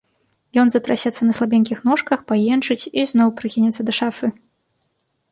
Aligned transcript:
Ён 0.61 0.67
затрасецца 0.75 1.21
на 1.25 1.33
слабенькіх 1.39 1.83
ножках, 1.89 2.23
паенчыць 2.31 2.87
і 3.01 3.03
зноў 3.11 3.29
прыхінецца 3.43 3.81
да 3.91 3.95
шафы. 3.99 4.27